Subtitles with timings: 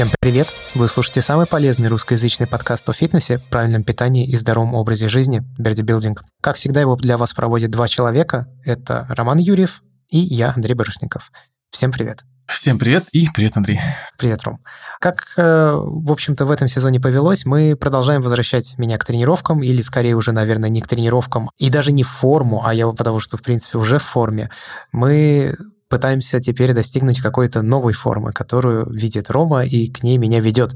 [0.00, 0.54] Всем привет!
[0.74, 5.82] Вы слушаете самый полезный русскоязычный подкаст о фитнесе, правильном питании и здоровом образе жизни Берди
[5.82, 6.24] Билдинг.
[6.40, 8.46] Как всегда, его для вас проводят два человека.
[8.64, 11.30] Это Роман Юрьев и я, Андрей Барышников.
[11.70, 12.20] Всем привет!
[12.46, 13.78] Всем привет и привет, Андрей.
[14.16, 14.60] Привет, Ром.
[15.00, 19.82] Как, э, в общем-то, в этом сезоне повелось, мы продолжаем возвращать меня к тренировкам, или
[19.82, 23.36] скорее уже, наверное, не к тренировкам, и даже не в форму, а я потому что,
[23.36, 24.48] в принципе, уже в форме.
[24.92, 25.54] Мы
[25.90, 30.74] пытаемся теперь достигнуть какой-то новой формы, которую видит Рома и к ней меня ведет.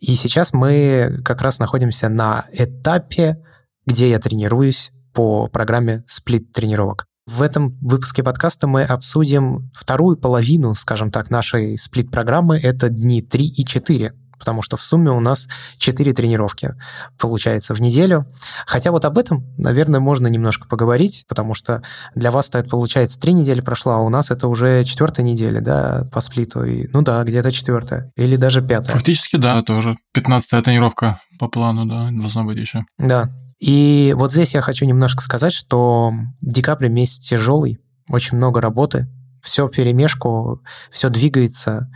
[0.00, 3.38] И сейчас мы как раз находимся на этапе,
[3.86, 7.06] где я тренируюсь по программе сплит-тренировок.
[7.26, 12.58] В этом выпуске подкаста мы обсудим вторую половину, скажем так, нашей сплит-программы.
[12.58, 16.74] Это дни 3 и 4 потому что в сумме у нас 4 тренировки
[17.18, 18.26] получается в неделю.
[18.66, 21.82] Хотя вот об этом, наверное, можно немножко поговорить, потому что
[22.14, 26.04] для вас это, получается, 3 недели прошла, а у нас это уже четвертая неделя, да,
[26.12, 26.64] по сплиту.
[26.64, 28.10] И, ну да, где-то четвертая.
[28.16, 28.94] Или даже пятая.
[28.94, 32.84] Фактически, да, это уже 15 тренировка по плану, да, должна быть еще.
[32.98, 33.28] Да.
[33.60, 39.08] И вот здесь я хочу немножко сказать, что декабрь месяц тяжелый, очень много работы,
[39.42, 41.90] все перемешку, все двигается.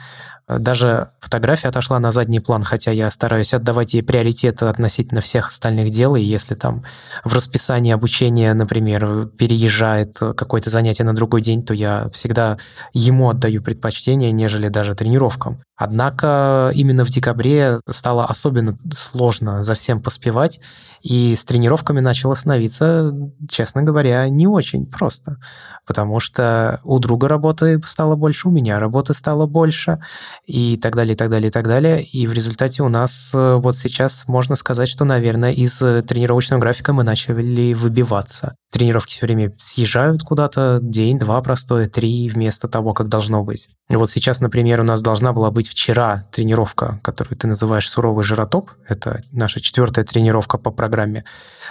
[0.48, 5.90] Даже фотография отошла на задний план, хотя я стараюсь отдавать ей приоритет относительно всех остальных
[5.90, 6.84] дел, и если там
[7.24, 12.58] в расписании обучения, например, переезжает какое-то занятие на другой день, то я всегда
[12.92, 15.62] ему отдаю предпочтение, нежели даже тренировкам.
[15.76, 20.60] Однако именно в декабре стало особенно сложно за всем поспевать,
[21.02, 23.12] и с тренировками начало становиться,
[23.48, 25.38] честно говоря, не очень просто,
[25.84, 30.00] потому что у друга работы стало больше, у меня работы стало больше,
[30.44, 32.02] и так далее, и так далее, и так далее.
[32.02, 36.92] И в результате у нас э, вот сейчас можно сказать, что, наверное, из тренировочного графика
[36.92, 38.54] мы начали выбиваться.
[38.70, 43.68] Тренировки все время съезжают куда-то, день-два простое, три вместо того, как должно быть.
[43.88, 48.70] Вот сейчас, например, у нас должна была быть вчера тренировка, которую ты называешь суровый жиротоп.
[48.88, 51.24] Это наша четвертая тренировка по программе.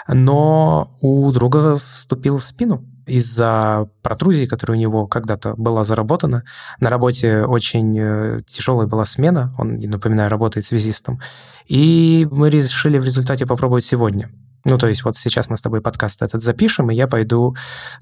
[0.07, 6.43] Но у друга вступил в спину из-за протрузии, которая у него когда-то была заработана.
[6.79, 11.21] На работе очень э, тяжелая была смена, он, напоминаю, работает связистом.
[11.67, 14.29] И мы решили в результате попробовать сегодня.
[14.63, 17.55] Ну, то есть вот сейчас мы с тобой подкаст этот запишем, и я пойду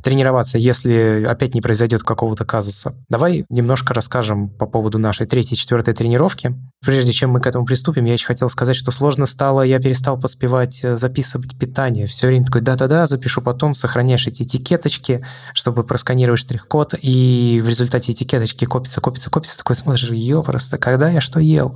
[0.04, 2.96] тренироваться, если опять не произойдет какого-то казуса.
[3.10, 6.54] Давай немножко расскажем по поводу нашей третьей, четвертой тренировки.
[6.86, 10.20] Прежде чем мы к этому приступим, я еще хотел сказать, что сложно стало, я перестал
[10.20, 12.08] поспевать э, записывать питание.
[12.08, 18.12] Все время такой, да-да-да, запишу потом, сохраняешь эти этикеточки, чтобы просканировать штрих-код, и в результате
[18.12, 20.10] этикеточки копится, копится, копится, такой смотришь,
[20.46, 21.76] просто когда я что ел?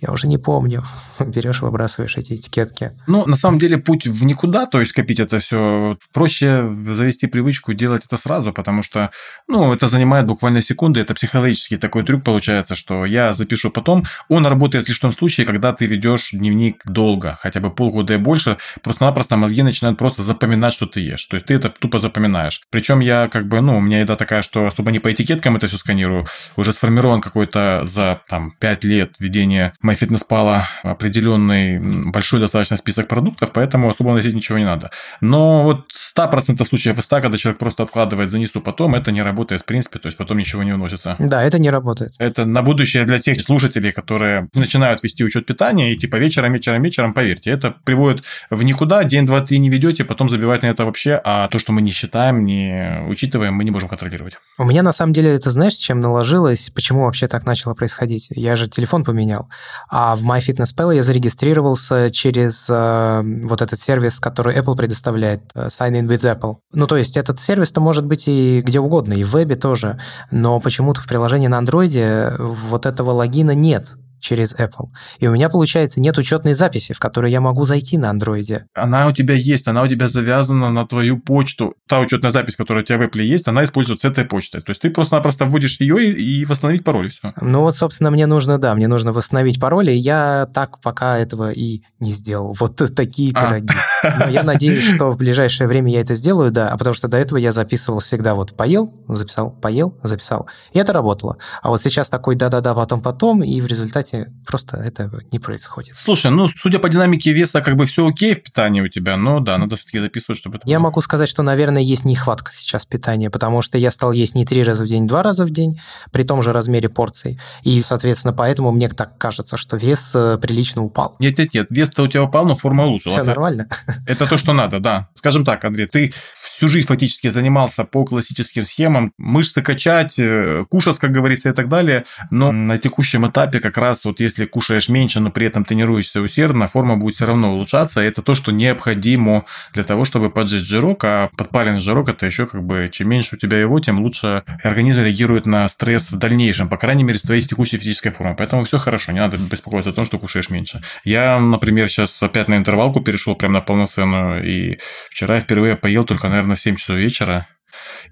[0.00, 0.84] Я уже не помню.
[1.18, 2.92] Берешь, выбрасываешь эти этикетки.
[3.06, 7.72] Ну, на самом деле, путь в никуда, то есть копить это все, проще завести привычку
[7.72, 9.10] делать это сразу, потому что,
[9.48, 14.04] ну, это занимает буквально секунды, это психологический такой трюк получается, что я запишу потом.
[14.28, 18.18] Он работает лишь в том случае, когда ты ведешь дневник долго, хотя бы полгода и
[18.18, 21.24] больше, просто-напросто мозги начинают просто запоминать, что ты ешь.
[21.26, 22.62] То есть ты это тупо запоминаешь.
[22.70, 25.68] Причем я как бы, ну, у меня еда такая, что особо не по этикеткам это
[25.68, 26.26] все сканирую,
[26.56, 31.78] уже сформирован какой-то за там 5 лет ведения MyFitnessPal определенный
[32.10, 34.90] большой достаточно список продуктов, поэтому особо носить ничего не надо.
[35.20, 39.62] Но вот 100% случаев из 100, когда человек просто откладывает занесу потом, это не работает
[39.62, 41.16] в принципе, то есть потом ничего не уносится.
[41.18, 42.12] Да, это не работает.
[42.18, 46.82] Это на будущее для тех слушателей, которые начинают вести учет питания, и типа вечером, вечером,
[46.82, 50.84] вечером, поверьте, это приводит в никуда, день, два, три не ведете, потом забивать на это
[50.84, 54.36] вообще, а то, что мы не считаем, не учитываем, мы не можем контролировать.
[54.58, 58.28] У меня на самом деле это знаешь, чем наложилось, почему вообще так начало происходить?
[58.30, 59.48] Я же телефон поменял.
[59.88, 65.92] А в MyFitnessPal я зарегистрировался через э, вот этот сервис, который Apple предоставляет, э, Sign
[65.92, 66.56] in with Apple.
[66.72, 70.60] Ну, то есть этот сервис-то может быть и где угодно, и в вебе тоже, но
[70.60, 74.88] почему-то в приложении на андроиде вот этого логина нет через Apple.
[75.18, 78.66] И у меня, получается, нет учетной записи, в которую я могу зайти на андроиде.
[78.74, 81.74] Она у тебя есть, она у тебя завязана на твою почту.
[81.88, 84.62] Та учетная запись, которая у тебя в Apple есть, она используется с этой почтой.
[84.62, 87.32] То есть ты просто-напросто вводишь ее и, и восстановить пароль, и все.
[87.40, 91.50] Ну вот, собственно, мне нужно, да, мне нужно восстановить пароль, и я так пока этого
[91.50, 92.56] и не сделал.
[92.58, 93.44] Вот такие а.
[93.44, 93.74] пироги.
[94.02, 97.16] Но я надеюсь, что в ближайшее время я это сделаю, да, а потому что до
[97.16, 100.48] этого я записывал всегда вот поел, записал, поел, записал.
[100.72, 101.38] И это работало.
[101.62, 105.96] А вот сейчас такой да-да-да, потом-потом, и в результате просто это не происходит.
[105.96, 109.40] Слушай, ну, судя по динамике веса, как бы все окей в питании у тебя, но
[109.40, 110.84] да, надо все-таки записывать, чтобы это Я было.
[110.84, 114.62] могу сказать, что, наверное, есть нехватка сейчас питания, потому что я стал есть не три
[114.62, 115.80] раза в день, два раза в день,
[116.12, 117.40] при том же размере порций.
[117.62, 121.16] И, соответственно, поэтому мне так кажется, что вес э, прилично упал.
[121.18, 123.18] Нет, нет, нет, вес-то у тебя упал, но форма улучшилась.
[123.18, 123.68] Все нормально.
[124.06, 125.08] Это то, что надо, да.
[125.14, 126.12] Скажем так, Андрей, ты
[126.56, 131.68] всю жизнь фактически занимался по классическим схемам, мышцы качать, э, кушать, как говорится, и так
[131.68, 136.22] далее, но на текущем этапе как раз вот если кушаешь меньше, но при этом тренируешься
[136.22, 139.44] усердно, форма будет все равно улучшаться, это то, что необходимо
[139.74, 143.38] для того, чтобы поджечь жирок, а подпаленный жирок это еще как бы чем меньше у
[143.38, 147.42] тебя его, тем лучше организм реагирует на стресс в дальнейшем, по крайней мере, с твоей
[147.42, 148.34] текущей физической формой.
[148.34, 150.82] Поэтому все хорошо, не надо беспокоиться о том, что кушаешь меньше.
[151.04, 154.78] Я, например, сейчас опять на интервалку перешел прямо на полноценную, и
[155.10, 157.48] вчера я впервые поел только, наверное, в 7 часов вечера,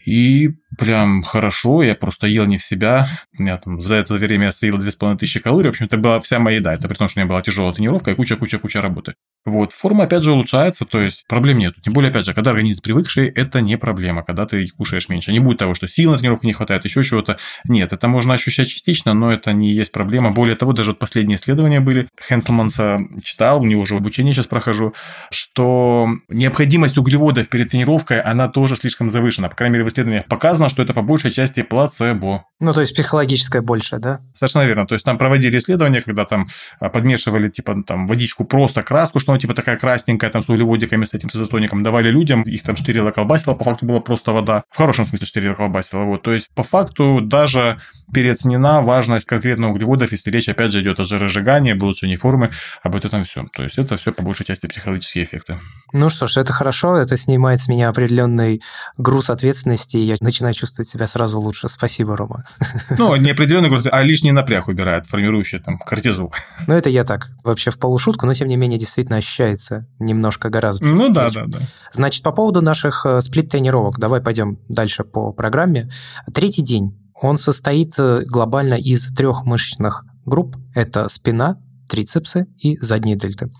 [0.04, 3.08] и прям хорошо, я просто ел не в себя.
[3.38, 5.68] Меня там за это время я съел 2500 калорий.
[5.68, 6.74] В общем, это была вся моя еда.
[6.74, 9.14] Это при том, что у меня была тяжелая тренировка и куча-куча-куча работы.
[9.46, 11.74] Вот, форма опять же улучшается, то есть проблем нет.
[11.82, 15.32] Тем более, опять же, когда организм привыкший, это не проблема, когда ты кушаешь меньше.
[15.32, 17.36] Не будет того, что сил на тренировку не хватает, еще чего-то.
[17.68, 20.30] Нет, это можно ощущать частично, но это не есть проблема.
[20.30, 24.94] Более того, даже вот последние исследования были, Хенселманса читал, у него уже обучение сейчас прохожу,
[25.30, 29.50] что необходимость углеводов перед тренировкой, она тоже слишком завышена.
[29.50, 32.44] По крайней мере, в исследованиях показано, что это по большей части плацебо.
[32.60, 34.20] Ну, то есть психологическое больше, да?
[34.32, 34.86] Совершенно верно.
[34.86, 36.48] То есть там проводили исследования, когда там
[36.80, 41.04] а, подмешивали типа там водичку просто краску, что она типа такая красненькая, там с углеводиками,
[41.04, 44.64] с этим с изотоником, давали людям, их там штырила колбасила, по факту была просто вода.
[44.70, 46.02] В хорошем смысле штырила колбасила.
[46.02, 46.22] Вот.
[46.22, 47.78] То есть по факту даже
[48.12, 52.50] переоценена важность конкретно углеводов, если речь опять же идет о жиросжигании, об улучшении формы,
[52.82, 53.44] об этом все.
[53.52, 55.60] То есть это все по большей части психологические эффекты.
[55.92, 58.62] Ну что ж, это хорошо, это снимает с меня определенный
[58.96, 61.68] груз ответственности, и я начинаю чувствовать себя сразу лучше.
[61.68, 62.44] Спасибо, Рома.
[62.98, 66.32] Ну, не определенный груз, а лишний напряг убирает, формирующий там кортизол.
[66.66, 70.84] Ну, это я так, вообще в полушутку, но тем не менее действительно ощущается немножко гораздо.
[70.86, 71.58] Ну да, да, да.
[71.92, 75.90] Значит, по поводу наших э, сплит-тренировок, давай пойдем дальше по программе.
[76.32, 80.56] Третий день, он состоит э, глобально из трех мышечных групп.
[80.74, 81.58] Это спина,
[81.88, 83.50] трицепсы и задние дельты.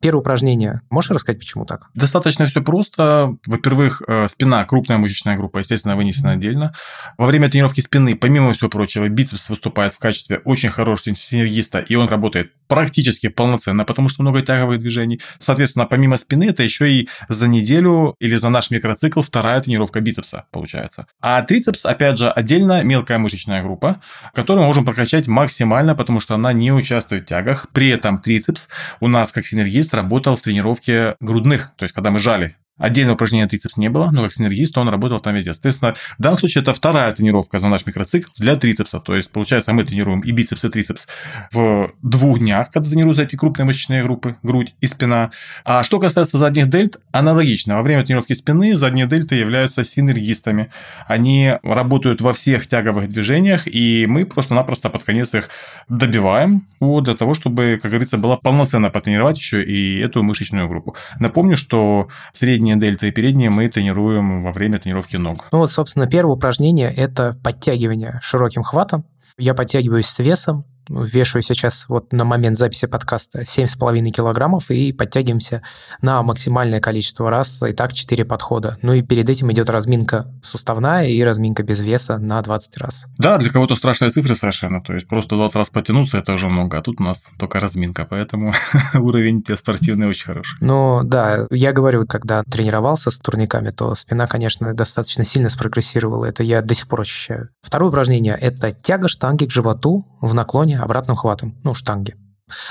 [0.00, 0.80] Первое упражнение.
[0.88, 1.90] Можешь рассказать, почему так?
[1.94, 3.36] Достаточно все просто.
[3.44, 6.74] Во-первых, э, спина– крупная мышечная группа, естественно, вынесена отдельно.
[7.18, 11.96] Во время тренировки спины, помимо всего прочего, бицепс выступает в качестве очень хорошего синергиста, и
[11.96, 15.20] он работает практически полноценно, потому что много тяговых движений.
[15.38, 20.46] Соответственно, помимо спины, это еще и за неделю или за наш микроцикл вторая тренировка бицепса
[20.50, 21.08] получается.
[21.20, 24.00] А трицепс, опять же, отдельно мелкая мышечная группа,
[24.34, 27.68] которую мы можем прокачать максимально, потому что она не участвует в тягах.
[27.74, 28.68] При этом трицепс
[29.00, 33.46] у нас как синергист работал в тренировке грудных, то есть когда мы жали Отдельного упражнения
[33.46, 35.52] трицепс не было, но как синергист он работал там везде.
[35.52, 38.98] Соответственно, в данном случае это вторая тренировка за наш микроцикл для трицепса.
[38.98, 41.06] То есть, получается, мы тренируем и бицепс, и трицепс
[41.52, 45.30] в двух днях, когда тренируются эти крупные мышечные группы, грудь и спина.
[45.64, 47.76] А что касается задних дельт, аналогично.
[47.76, 50.70] Во время тренировки спины задние дельты являются синергистами.
[51.06, 55.50] Они работают во всех тяговых движениях, и мы просто-напросто под конец их
[55.88, 60.96] добиваем вот, для того, чтобы, как говорится, было полноценно потренировать еще и эту мышечную группу.
[61.18, 65.48] Напомню, что средний задние дельта и передние мы тренируем во время тренировки ног.
[65.52, 69.04] Ну вот, собственно, первое упражнение– это подтягивание широким хватом.
[69.38, 75.62] Я подтягиваюсь с весом, вешаю сейчас вот на момент записи подкаста 7,5 килограммов и подтягиваемся
[76.02, 78.78] на максимальное количество раз, и так 4 подхода.
[78.82, 83.06] Ну и перед этим идет разминка суставная и разминка без веса на 20 раз.
[83.18, 86.78] Да, для кого-то страшные цифры совершенно, то есть просто 20 раз потянуться это уже много,
[86.78, 88.52] а тут у нас только разминка, поэтому
[88.94, 90.56] уровень тебе спортивный очень хороший.
[90.60, 96.42] Ну да, я говорю, когда тренировался с турниками, то спина, конечно, достаточно сильно спрогрессировала, это
[96.42, 97.50] я до сих пор ощущаю.
[97.62, 102.16] Второе упражнение– это тяга штанги к животу в наклоне обратным хватом, ну, штанги.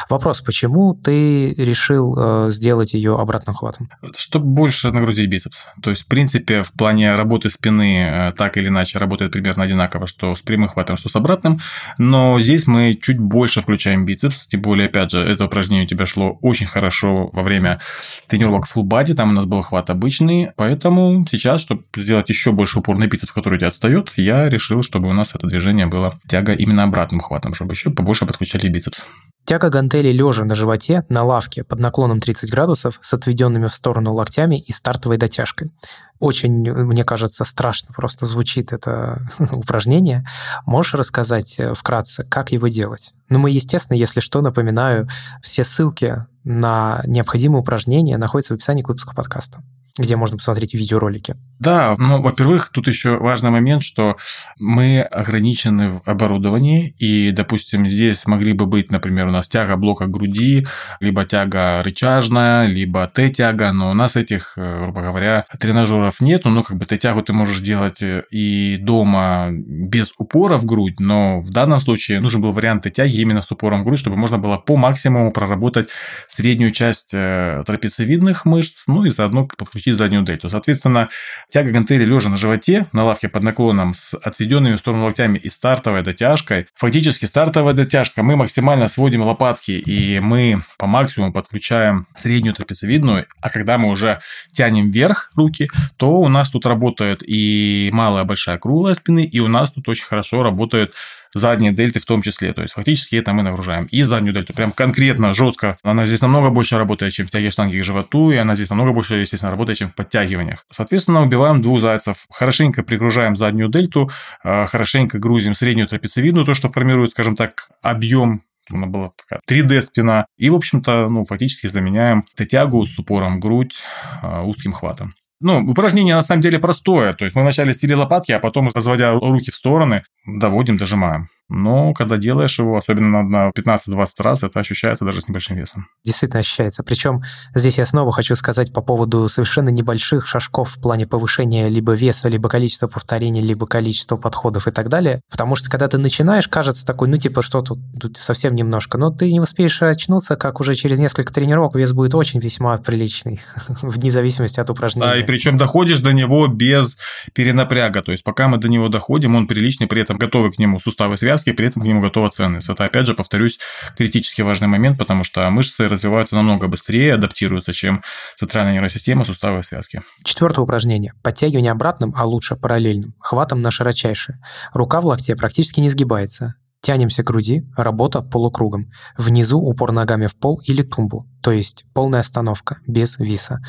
[0.10, 3.90] Вопрос, почему ты решил э, сделать ее обратным хватом?
[4.18, 5.66] Чтобы больше нагрузить бицепс.
[5.82, 10.08] То есть, в принципе, в плане работы спины э, так или иначе работает примерно одинаково,
[10.08, 11.60] что с прямым хватом, что с обратным.
[11.98, 14.48] Но здесь мы чуть больше включаем бицепс.
[14.48, 17.80] Тем более, опять же, это упражнение у тебя шло очень хорошо во время
[18.28, 19.14] тренировок full body.
[19.14, 20.50] Там у нас был хват обычный.
[20.56, 24.84] Поэтому сейчас, чтобы сделать еще больше упор на бицепс, который у тебя отстает, я решил,
[24.84, 29.06] чтобы у нас это движение было тяга именно обратным хватом, чтобы еще побольше подключали бицепс.
[29.46, 34.14] Тяга гантелей лежа на животе на лавке под наклоном 30 градусов с отведенными в сторону
[34.14, 35.72] локтями и стартовой дотяжкой.
[36.20, 40.28] Очень, мне кажется, страшно просто звучит это упражнение.
[40.66, 43.14] Можешь рассказать э, вкратце, как его делать?
[43.30, 45.08] Ну, мы, естественно, если что, напоминаю,
[45.42, 49.64] все ссылки на необходимые упражнения находятся в описании к выпуску подкаста
[49.98, 51.36] где можно посмотреть видеоролики.
[51.60, 54.16] Да, ну, во-первых, тут еще важный момент, что
[54.60, 60.08] мы ограничены в оборудовании, и, допустим, здесь могли бы быть, например, у нас тяга блока
[60.08, 60.66] груди,
[61.02, 66.64] либо тяга рычажная, либо Т-тяга, но у нас этих, э, грубо говоря, тренажеров нет, ну,
[66.64, 71.50] как бы Т-тягу ты можешь делать э, и дома без упора в грудь, но в
[71.50, 74.78] данном случае нужен был вариант Т-тяги именно с упором в грудь, чтобы можно было по
[74.78, 75.90] максимуму проработать
[76.28, 80.50] среднюю часть э, трапециевидных мышц, ну и заодно подключить включить заднюю дельту.
[80.50, 81.10] Соответственно,
[81.48, 85.50] тяга гантели лежа на животе, на лавке под наклоном с отведенными в сторону локтями и
[85.50, 86.68] стартовой дотяжкой.
[86.76, 93.50] Фактически стартовая дотяжка, мы максимально сводим лопатки и мы по максимуму подключаем среднюю трапециевидную, а
[93.50, 94.20] когда мы уже
[94.52, 99.48] тянем вверх руки, то у нас тут работает и малая, большая, круглая спины, и у
[99.48, 100.94] нас тут очень хорошо работают
[101.34, 102.54] задние дельты в том числе.
[102.54, 103.86] То есть, фактически это мы нагружаем.
[103.86, 105.78] И заднюю дельту прям конкретно, жестко.
[105.84, 108.92] Она здесь намного больше работает, чем в тяге штанги к животу, и она здесь намного
[108.92, 110.66] больше, естественно, работает, чем в подтягиваниях.
[110.72, 112.26] Соответственно, убиваем двух зайцев.
[112.30, 114.10] Хорошенько пригружаем заднюю дельту,
[114.44, 119.82] а, хорошенько грузим среднюю трапециевидную, то, что формирует, скажем так, объем она была такая 3D
[119.82, 120.26] спина.
[120.38, 123.76] И, в общем-то, ну, фактически заменяем Т-тягу с упором грудь
[124.22, 125.14] а, узким хватом.
[125.42, 127.14] Ну, упражнение на самом деле простое.
[127.14, 131.30] То есть мы вначале стили лопатки, а потом, разводя руки в стороны, доводим, дожимаем.
[131.50, 135.88] Но когда делаешь его, особенно на 15-20 раз, это ощущается даже с небольшим весом.
[136.06, 136.84] Действительно ощущается.
[136.84, 137.24] Причем
[137.56, 142.30] здесь я снова хочу сказать по поводу совершенно небольших шажков в плане повышения либо веса,
[142.30, 145.22] либо количества повторений, либо количества подходов и так далее.
[145.32, 148.98] Потому что когда ты начинаешь, кажется такой, ну типа, что тут, тут совсем немножко.
[148.98, 153.42] Но ты не успеешь очнуться, как уже через несколько тренировок вес будет очень весьма приличный,
[153.82, 155.08] вне зависимости от упражнения.
[155.08, 156.98] Да, и причем доходишь до него без
[157.34, 158.04] перенапряга.
[158.04, 161.18] То есть пока мы до него доходим, он приличный, при этом готовы к нему суставы
[161.18, 162.70] связки, связки, при этом к нему готова ценность.
[162.70, 163.60] Это, опять же, повторюсь,
[163.98, 168.04] критически важный момент, потому что мышцы развиваются намного быстрее, адаптируются, чем
[168.38, 170.02] центральная нервная система, суставы и связки.
[170.24, 171.14] Четвертое упражнение.
[171.24, 173.16] Подтягивание обратным, а лучше параллельным.
[173.20, 174.40] Хватом на широчайшее.
[174.74, 176.56] Рука в локте практически не сгибается.
[176.82, 178.90] Тянемся к груди, работа полукругом.
[179.18, 183.60] Внизу упор ногами в пол или тумбу, то есть полная остановка, без виса.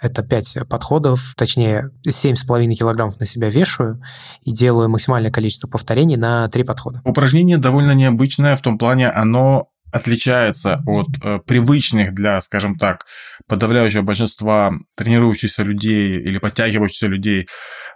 [0.00, 4.02] Это 5 подходов, точнее 7,5 килограммов на себя вешаю
[4.42, 7.00] и делаю максимальное количество повторений на 3 подхода.
[7.04, 13.06] Упражнение довольно необычное в том плане, оно отличается от э, привычных для, скажем так,
[13.50, 17.48] подавляющего большинства тренирующихся людей или подтягивающихся людей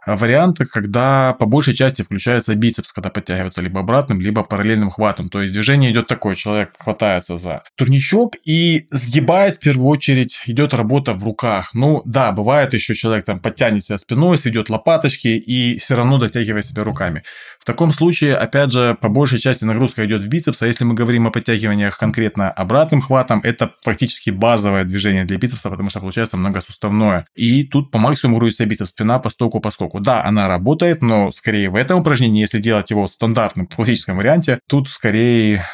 [0.05, 5.29] э, вариантах, когда по большей части включается бицепс, когда подтягивается либо обратным, либо параллельным хватом.
[5.29, 10.75] То есть движение идет такое, человек хватается за турничок и сгибает в первую очередь, идет
[10.75, 11.71] работа в руках.
[11.73, 16.67] Ну да, бывает еще человек там подтянет себя спиной, сведет лопаточки и все равно дотягивает
[16.67, 17.23] себя руками.
[17.65, 20.93] В таком случае, опять же, по большей части нагрузка идет в бицепс, а если мы
[20.93, 26.37] говорим о подтягиваниях конкретно обратным хватом, это фактически базовое движение для бицепса, потому что получается
[26.37, 27.27] многосуставное.
[27.35, 29.99] И тут по максимуму грузится бицепс, спина по стоку по скоку.
[29.99, 34.61] Да, она работает, но скорее в этом упражнении, если делать его в стандартном классическом варианте,
[34.69, 35.65] тут скорее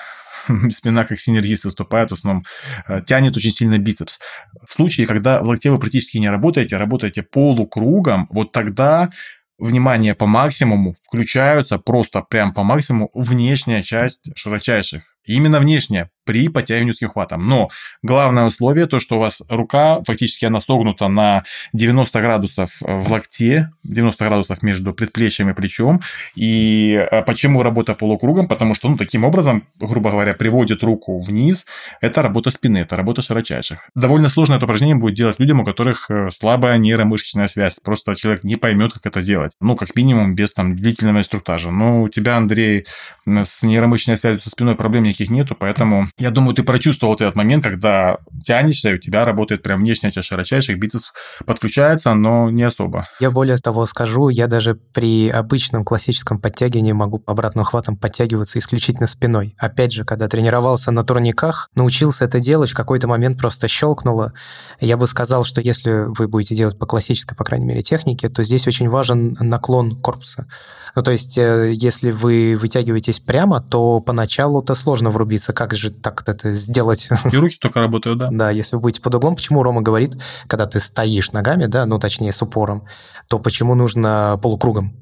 [0.70, 2.44] спина как синергист выступает, в основном
[2.87, 4.20] э, тянет очень сильно бицепс.
[4.64, 9.11] В случае, когда в локте вы практически не работаете, работаете полукругом, вот тогда
[9.60, 15.02] внимание по максимуму, включаются просто прям по максимуму внешняя часть широчайших.
[15.24, 17.48] Именно внешняя при подтягивании узким хватом.
[17.48, 17.68] Но
[18.02, 23.72] главное условие то, что у вас рука фактически она согнута на 90 градусов в локте,
[23.82, 26.02] 90 градусов между предплечьем и плечом.
[26.36, 28.46] И э, почему работа полукругом?
[28.46, 31.66] Потому что, ну, таким образом, грубо говоря, приводит руку вниз.
[32.00, 33.88] Это работа спины, это работа широчайших.
[33.96, 37.80] Довольно сложно это упражнение будет делать людям, у которых э, слабая нейромышечная связь.
[37.82, 39.52] Просто человек не поймет, как это делать.
[39.60, 41.72] Ну, как минимум, без там длительного инструктажа.
[41.72, 42.86] Но у тебя, Андрей,
[43.26, 47.64] с нейромышечной связью со спиной проблем никаких нету, поэтому я думаю, ты прочувствовал этот момент,
[47.64, 51.12] когда тянешься, и у тебя работает прям внешняя часть широчайших, бицепс
[51.44, 53.08] подключается, но не особо.
[53.20, 59.06] Я более того скажу, я даже при обычном классическом подтягивании могу обратным хватом подтягиваться исключительно
[59.06, 59.54] спиной.
[59.58, 64.32] Опять же, когда тренировался на турниках, научился это делать, в какой-то момент просто щелкнуло.
[64.80, 68.42] Я бы сказал, что если вы будете делать по классической, по крайней мере, технике, то
[68.42, 70.46] здесь очень важен наклон корпуса.
[70.94, 75.52] Ну, то есть, э, если вы вытягиваетесь прямо, то поначалу это сложно врубиться.
[75.52, 77.09] Как же так это сделать?
[77.33, 78.28] И руки только работают, да?
[78.30, 80.14] Да, если вы будете под углом, почему Рома говорит,
[80.47, 82.85] когда ты стоишь ногами, да, ну, точнее, с упором,
[83.28, 84.92] то почему нужно полукругом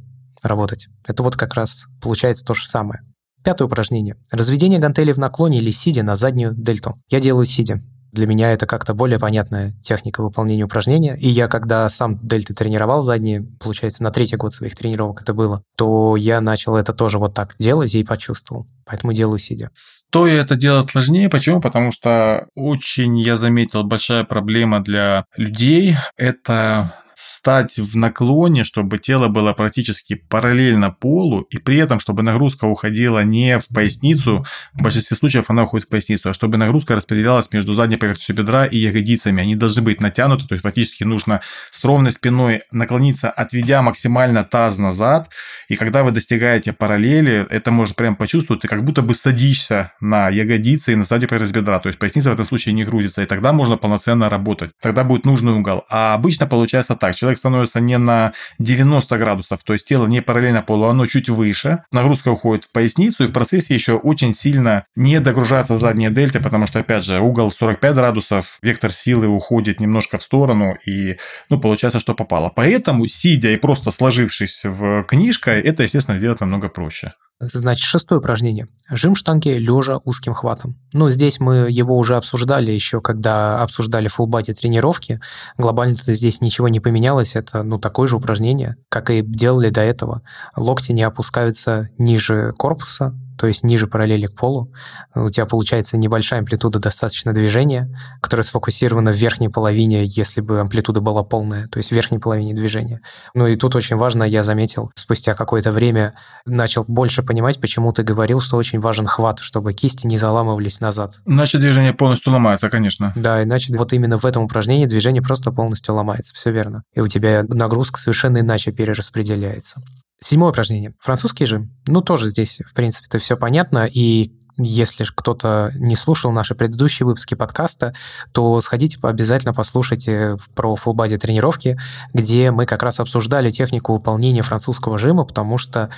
[0.42, 0.88] работать?
[1.06, 3.00] Это вот как раз получается то же самое.
[3.44, 4.16] Пятое упражнение.
[4.30, 6.94] Разведение гантелей в наклоне или сидя на заднюю дельту.
[7.08, 7.82] Я делаю сидя.
[8.12, 11.16] Для меня это как-то более понятная техника выполнения упражнения.
[11.16, 15.62] И я, когда сам дельты тренировал задние, получается, на третий год своих тренировок это было,
[15.76, 18.66] то я начал это тоже вот так делать и почувствовал.
[18.86, 19.70] Поэтому делаю сидя.
[19.74, 21.28] Стоя это делать сложнее.
[21.28, 21.60] Почему?
[21.60, 29.26] Потому что очень, я заметил, большая проблема для людей– это стать в наклоне, чтобы тело
[29.26, 35.16] было практически параллельно полу, и при этом, чтобы нагрузка уходила не в поясницу, в большинстве
[35.16, 39.42] случаев она уходит в поясницу, а чтобы нагрузка распределялась между задней поверхностью бедра и ягодицами.
[39.42, 41.40] Они должны быть натянуты, то есть фактически нужно
[41.72, 45.28] с ровной спиной наклониться, отведя максимально таз назад,
[45.68, 50.28] и когда вы достигаете параллели, это можно прям почувствовать, ты как будто бы садишься на
[50.28, 53.26] ягодицы и на заднюю поверхность бедра, то есть поясница в этом случае не грузится, и
[53.26, 54.70] тогда можно полноценно работать.
[54.80, 55.84] Тогда будет нужный угол.
[55.90, 60.62] А обычно получается так, человек становится не на 90 градусов, то есть тело не параллельно
[60.62, 65.20] полу, оно чуть выше, нагрузка уходит в поясницу, и в процессе еще очень сильно не
[65.20, 70.22] догружаются задние дельты, потому что, опять же, угол 45 градусов, вектор силы уходит немножко в
[70.22, 72.52] сторону, и, ну, получается, что попало.
[72.54, 77.12] Поэтому, сидя и просто сложившись в книжкой, это, естественно, делать намного проще.
[77.40, 78.66] Значит, шестое упражнение.
[78.90, 80.76] Жим штанги лежа узким хватом.
[80.92, 85.20] Ну, здесь мы его уже обсуждали еще, когда обсуждали фулбати тренировки.
[85.56, 87.36] Глобально-то здесь ничего не поменялось.
[87.36, 90.22] Это, ну, такое же упражнение, как и делали до этого.
[90.56, 94.72] Локти не опускаются ниже корпуса, то есть ниже параллели к полу.
[95.14, 97.88] У тебя получается небольшая амплитуда достаточно движения,
[98.20, 102.54] которая сфокусирована в верхней половине, если бы амплитуда была полная, то есть в верхней половине
[102.54, 103.00] движения.
[103.34, 106.14] Ну и тут очень важно, я заметил, спустя какое-то время
[106.46, 111.20] начал больше понимать, почему ты говорил, что очень важен хват, чтобы кисти не заламывались назад.
[111.24, 113.12] Иначе движение полностью ломается, конечно.
[113.16, 116.82] Да, иначе вот именно в этом упражнении движение просто полностью ломается, все верно.
[116.94, 119.80] И у тебя нагрузка совершенно иначе перераспределяется.
[120.20, 120.94] Седьмое упражнение.
[121.00, 121.68] Французский же.
[121.86, 123.88] Ну, тоже здесь, в принципе-то, все понятно.
[123.92, 127.94] И если кто-то не слушал наши предыдущие выпуски подкаста,
[128.32, 131.78] то сходите обязательно послушайте про фулбади тренировки,
[132.12, 135.90] где мы как раз обсуждали технику выполнения французского жима, потому что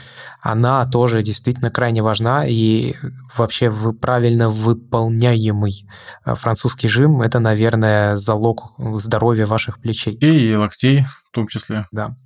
[0.42, 2.94] она тоже действительно крайне важна, и
[3.36, 5.86] вообще правильно выполняемый
[6.24, 10.14] французский жим– это, наверное, залог здоровья ваших плечей.
[10.14, 11.86] И локтей в том числе.
[11.92, 12.16] Да.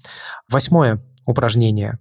[0.48, 1.98] Восьмое упражнение,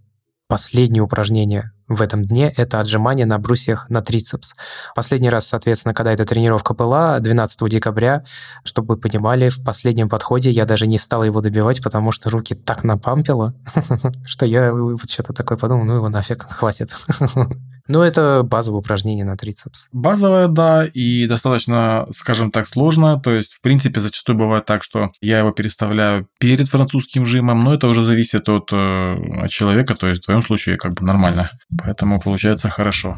[0.48, 4.56] последнее упражнение в этом дне– это отжимание на брусьях на трицепс.
[4.96, 8.24] Последний раз, соответственно, когда эта тренировка была, 12 декабря,
[8.64, 12.56] чтобы вы понимали, в последнем подходе я даже не стал его добивать, потому что руки
[12.56, 13.54] так напампило,
[14.26, 16.96] что я вот что-то такое подумал, ну его нафиг, хватит.
[17.88, 19.88] Ну, это базовое упражнение на трицепс.
[19.92, 23.20] Базовое, да, и достаточно, скажем так, сложно.
[23.20, 27.74] То есть, в принципе, зачастую бывает так, что я его переставляю перед французским жимом, но
[27.74, 31.52] это уже зависит от, э, от человека, то есть в твоем случае как бы нормально.
[31.78, 33.18] Поэтому получается хорошо.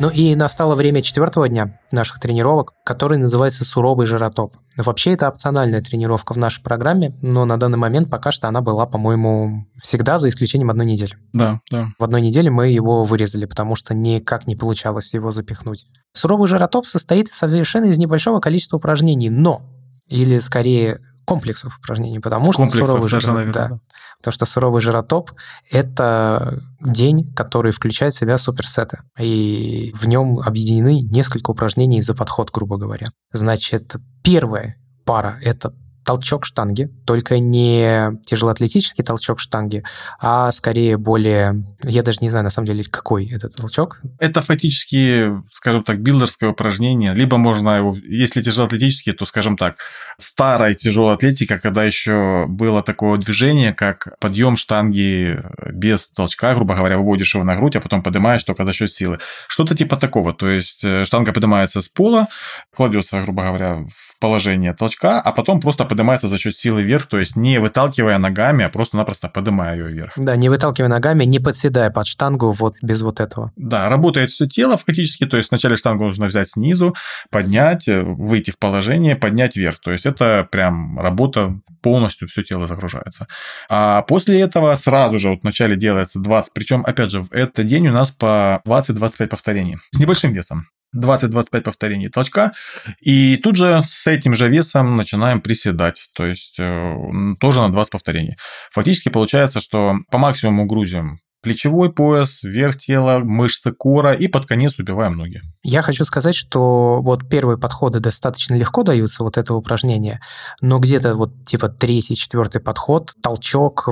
[0.00, 4.56] Ну и настало время четвертого дня наших тренировок, который называется «Суровый жиротоп».
[4.76, 8.86] Вообще это опциональная тренировка в нашей программе, но на данный момент пока что она была,
[8.86, 11.16] по-моему, всегда за исключением одной недели.
[11.32, 11.88] Да, да.
[11.98, 15.86] В одной неделе мы его вырезали, потому что никак не получалось его запихнуть.
[16.12, 19.62] Суровый жиротоп состоит совершенно из небольшого количества упражнений, но,
[20.08, 21.00] или скорее
[21.32, 23.80] комплексов упражнений, потому что суровый жиротоп, да,
[24.18, 25.32] Потому что суровый жиротоп–
[25.70, 28.98] это день, который включает в себя суперсеты.
[29.18, 33.08] И в нем объединены несколько упражнений за подход, грубо говоря.
[33.32, 39.82] Значит, первая пара– это толчок штанги, только не тяжелоатлетический толчок штанги,
[40.20, 41.64] а скорее более...
[41.82, 44.00] Я даже не знаю, на самом деле, какой это толчок.
[44.18, 47.14] Это фактически, скажем так, билдерское упражнение.
[47.14, 49.76] Либо можно его, если тяжелоатлетический, то, скажем так,
[50.18, 55.40] старая тяжелая атлетика, когда еще было такое движение, как подъем штанги
[55.72, 59.18] без толчка, грубо говоря, выводишь его на грудь, а потом поднимаешь только за счет силы.
[59.48, 60.34] Что-то типа такого.
[60.34, 62.28] То есть э, штанга поднимается с пола,
[62.74, 67.18] кладется, грубо говоря, в положение толчка, а потом просто поднимается за счет силы вверх, то
[67.18, 70.12] есть не выталкивая ногами, а просто-напросто поднимая ее вверх.
[70.16, 73.52] Да, не выталкивая ногами, не подседая под штангу вот без вот этого.
[73.56, 76.94] Да, работает все тело фактически, то есть вначале штангу нужно взять снизу,
[77.30, 79.80] поднять, э, выйти в положение, поднять вверх.
[79.80, 83.26] То есть это прям работа полностью, все тело загружается.
[83.68, 87.88] А после этого сразу же вот вначале делается 20, причем, опять же, в этот день
[87.88, 90.68] у нас по 20-25 повторений с небольшим весом.
[90.96, 92.52] 20-25 повторений толчка.
[93.00, 96.08] И тут же с этим же весом начинаем приседать.
[96.14, 96.94] То есть э,
[97.40, 98.36] тоже на 20 повторений.
[98.70, 104.78] Фактически получается, что по максимуму грузим плечевой пояс, верх тела, мышцы кора и под конец
[104.78, 105.42] убиваем ноги.
[105.62, 110.20] Я хочу сказать, что вот первые подходы достаточно легко даются, вот это упражнение,
[110.60, 113.88] но где-то вот типа третий, четвертый подход, толчок,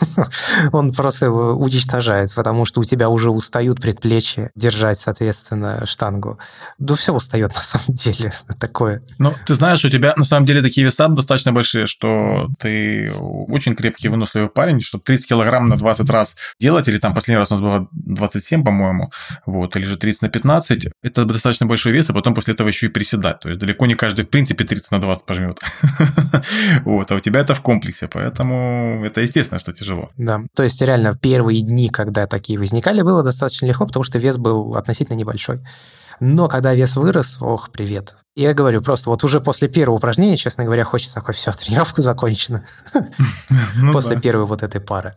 [0.72, 6.38] он просто уничтожает, потому что у тебя уже устают предплечья держать, соответственно, штангу.
[6.78, 9.02] Да все устает на самом деле такое.
[9.18, 13.74] Ну, ты знаешь, у тебя на самом деле такие веса достаточно большие, что ты очень
[13.74, 17.54] крепкий, выносливый парень, что 30 килограмм на 20 раз делать, или там последний раз у
[17.54, 19.10] нас было 27, по-моему,
[19.46, 22.86] вот, или же 30 на 15, это достаточно большой вес, и потом после этого еще
[22.86, 23.40] и приседать.
[23.40, 25.60] То есть далеко не каждый, в принципе, 30 на 20 пожмет.
[26.84, 29.87] Вот, а у тебя это в комплексе, поэтому это естественно, что тяжело.
[30.16, 34.38] Да, то есть реально первые дни, когда такие возникали, было достаточно легко, потому что вес
[34.38, 35.60] был относительно небольшой.
[36.20, 38.16] Но когда вес вырос, ох, привет.
[38.34, 42.64] Я говорю, просто вот уже после первого упражнения, честно говоря, хочется такой, все, тренировка закончена.
[43.76, 45.16] Ну после первой вот этой пары.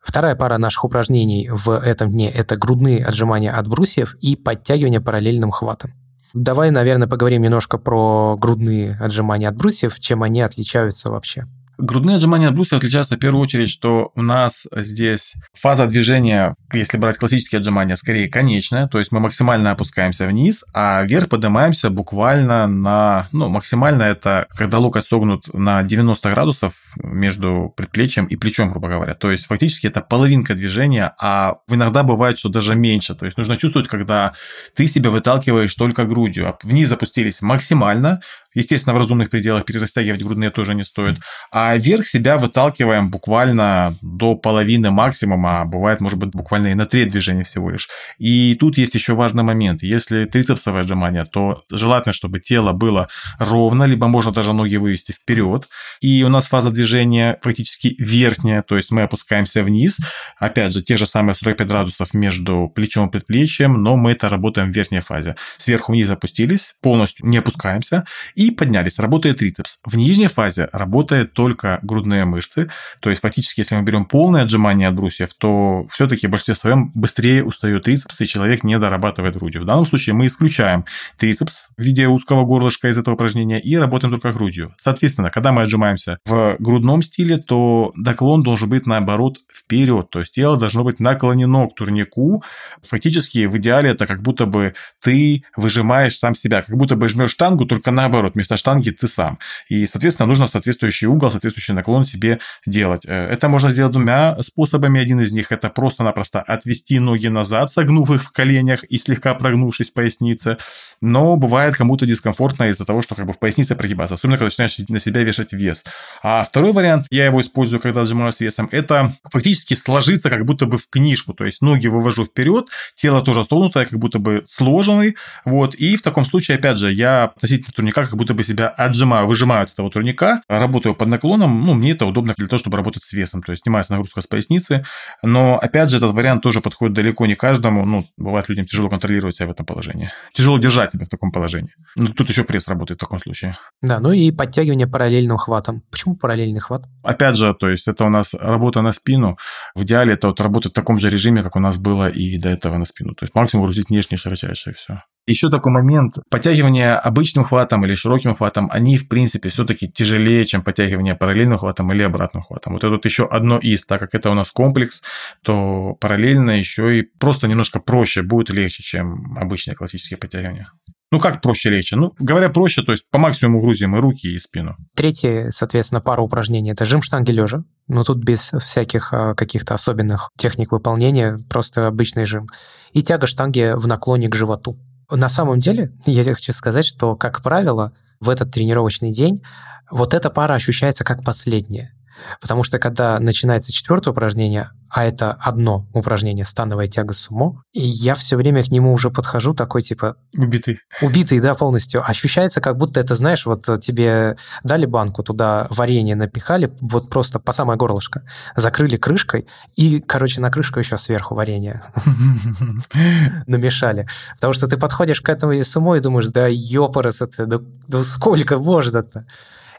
[0.00, 5.50] Вторая пара наших упражнений в этом дне– это грудные отжимания от брусьев и подтягивание параллельным
[5.50, 5.92] хватом.
[6.34, 11.46] Давай, наверное, поговорим немножко про грудные отжимания от брусьев, чем они отличаются вообще.
[11.78, 16.98] Грудные отжимания от бруса отличаются в первую очередь, что у нас здесь фаза движения, если
[16.98, 22.66] брать классические отжимания, скорее конечная, то есть мы максимально опускаемся вниз, а вверх поднимаемся буквально
[22.66, 28.88] на, ну, максимально это, когда локоть согнут на 90 градусов между предплечьем и плечом, грубо
[28.88, 29.14] говоря.
[29.14, 33.14] То есть фактически это половинка движения, а иногда бывает, что даже меньше.
[33.14, 34.32] То есть нужно чувствовать, когда
[34.74, 36.56] ты себя выталкиваешь только грудью.
[36.62, 38.20] Вниз запустились максимально,
[38.54, 41.18] Естественно, в разумных пределах перерастягивать грудные тоже не стоит.
[41.50, 46.86] А вверх себя выталкиваем буквально до половины максимума, а бывает, может быть, буквально и на
[46.86, 47.88] треть движения всего лишь.
[48.18, 49.82] И тут есть еще важный момент.
[49.82, 55.68] Если трицепсовое отжимание, то желательно, чтобы тело было ровно, либо можно даже ноги вывести вперед.
[56.00, 59.98] И у нас фаза движения фактически верхняя, то есть мы опускаемся вниз.
[60.38, 64.72] Опять же, те же самые 45 градусов между плечом и предплечьем, но мы это работаем
[64.72, 65.36] в верхней фазе.
[65.58, 69.78] Сверху вниз опустились, полностью не опускаемся и поднялись, работает трицепс.
[69.84, 71.51] В нижней фазе работает только
[71.82, 76.30] грудные мышцы, то есть фактически, если мы берем полное отжимание от брусьев, то все-таки в
[76.30, 79.62] большинстве своем быстрее устает трицепс, и человек не дорабатывает грудью.
[79.62, 80.84] В данном случае мы исключаем
[81.18, 84.74] трицепс в виде узкого горлышка из этого упражнения и работаем только грудью.
[84.82, 90.34] Соответственно, когда мы отжимаемся в грудном стиле, то наклон должен быть наоборот вперед, то есть
[90.34, 92.42] тело должно быть наклонено к турнику.
[92.82, 97.30] Фактически в идеале это как будто бы ты выжимаешь сам себя, как будто бы жмешь
[97.30, 99.38] штангу, только наоборот вместо штанги ты сам.
[99.68, 103.04] И, соответственно, нужно соответствующий угол, соответствующий наклон себе делать.
[103.06, 105.00] Э, это можно сделать двумя способами.
[105.00, 109.90] Один из них– это просто-напросто отвести ноги назад, согнув их в коленях и слегка прогнувшись
[109.90, 110.58] в пояснице.
[111.00, 114.78] Но бывает кому-то дискомфортно из-за того, что как бы в пояснице прогибаться, особенно когда начинаешь
[114.88, 115.84] на себя вешать вес.
[116.22, 120.78] А второй вариант, я его использую, когда отжимаюсь весом, это фактически сложиться как будто бы
[120.78, 125.74] в книжку, то есть ноги вывожу вперед, тело тоже согнутое, как будто бы сложенный, вот,
[125.74, 129.64] и в таком случае, опять же, я относительно турника как будто бы себя отжимаю, выжимаю
[129.64, 133.12] от этого турника, работаю под наклоном, ну, мне это удобно для того, чтобы работать с
[133.12, 134.84] весом, то есть снимается нагрузка с поясницы,
[135.22, 139.34] но, опять же, этот вариант тоже подходит далеко не каждому, ну, бывает людям тяжело контролировать
[139.34, 141.74] себя в этом положении, тяжело держать себя в таком положении.
[141.96, 143.56] Ну, тут еще пресс работает в таком случае.
[143.80, 145.82] Да, ну и подтягивание параллельным хватом.
[145.90, 146.84] Почему параллельный хват?
[147.02, 149.38] Опять же, то есть это у нас работа на спину,
[149.74, 152.48] в идеале это вот работать в таком же режиме, как у нас было и до
[152.48, 155.02] этого на спину, то есть максимум грузить внешнее широчайшее все.
[155.26, 156.14] Еще такой момент.
[156.30, 161.92] Подтягивание обычным хватом или широким хватом, они, в принципе, все-таки тяжелее, чем подтягивание параллельным хватом
[161.92, 162.72] или обратным хватом.
[162.72, 165.02] Вот это вот еще одно из, так как это у нас комплекс,
[165.42, 170.72] то параллельно еще и просто немножко проще будет легче, чем обычные классические подтягивания.
[171.12, 171.94] Ну, как проще легче?
[171.94, 174.76] Ну, говоря проще, то есть по максимуму грузим и руки, и спину.
[174.96, 177.64] Третье, соответственно, пара упражнений– это жим штанги лежа.
[177.86, 182.46] Но тут без всяких а, каких-то особенных техник выполнения, просто обычный жим.
[182.92, 184.78] И тяга штанги в наклоне к животу.
[185.14, 189.42] На самом деле, я хочу сказать, что, как правило, в этот тренировочный день
[189.90, 191.92] вот эта пара ощущается как последняя.
[192.40, 198.14] Потому что когда начинается четвертое упражнение, а это одно упражнение становая тяга сумо, и я
[198.14, 200.16] все время к нему уже подхожу такой типа...
[200.36, 200.80] Убитый.
[201.00, 202.06] Убитый, да, полностью.
[202.06, 207.52] Ощущается, как будто это, знаешь, вот тебе дали банку, туда варенье напихали, вот просто по
[207.52, 208.22] самое горлышко,
[208.54, 211.82] закрыли крышкой, и, короче, на крышку еще сверху варенье
[213.46, 214.06] намешали.
[214.34, 219.26] Потому что ты подходишь к этому сумо и думаешь, да ёпарас это, да сколько можно-то?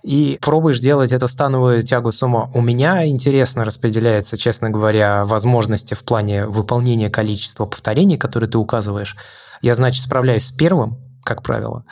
[0.03, 2.51] И пробуешь делать эту становую тягу сумо.
[2.53, 9.15] У меня интересно распределяется, честно говоря, возможности в плане выполнения количества повторений, которые ты указываешь.
[9.61, 11.85] Я, значит, справляюсь с первым, как правило.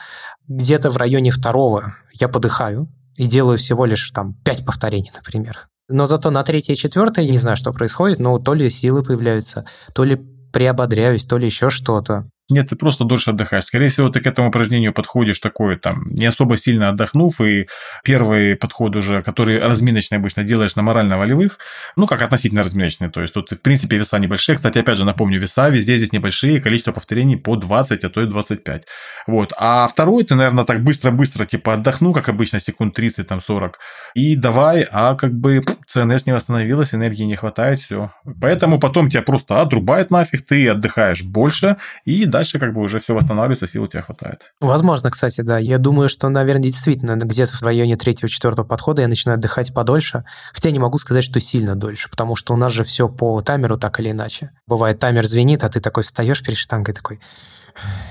[0.46, 5.68] Где-то в районе второго я подыхаю и делаю всего лишь там пять повторений, например.
[5.88, 9.64] Но зато на третье и четвертое не знаю, что происходит, но то ли силы появляются,
[9.94, 10.16] то ли
[10.52, 12.28] приободряюсь, то ли еще что-то.
[12.52, 13.64] Нет, ты просто дольше отдыхаешь.
[13.64, 17.66] Скорее всего, ты к этому упражнению подходишь такое, там, не особо сильно отдохнув, и
[18.04, 21.58] первый подход уже, который разминочный обычно делаешь на морально-волевых,
[21.96, 24.56] ну, как относительно разминочный, то есть тут, в принципе, веса небольшие.
[24.56, 28.26] Кстати, опять же, напомню, веса везде здесь небольшие, количество повторений по 20, а то и
[28.26, 28.86] 25.
[29.26, 29.52] Вот.
[29.58, 33.78] А второй ты, наверное, так быстро-быстро, типа, отдохну, как обычно, секунд 30, там, 40,
[34.14, 38.12] и давай, а как бы ЦНС не восстановилась, энергии не хватает, все.
[38.40, 43.14] Поэтому потом тебя просто отрубает нафиг, ты отдыхаешь больше, и дальше как бы уже все
[43.14, 44.52] восстанавливается, сил у тебя хватает.
[44.60, 45.58] Возможно, кстати, да.
[45.58, 50.72] Я думаю, что, наверное, действительно, где-то в районе третьего-четвертого подхода я начинаю отдыхать подольше, хотя
[50.72, 54.00] не могу сказать, что сильно дольше, потому что у нас же все по таймеру так
[54.00, 54.50] или иначе.
[54.66, 57.20] Бывает, таймер звенит, а ты такой встаешь перед штангой такой,